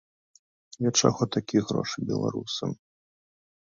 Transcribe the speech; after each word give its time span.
Для 0.77 0.91
чаго 1.03 1.23
такія 1.37 1.61
грошы 1.71 1.97
беларусам? 2.15 2.69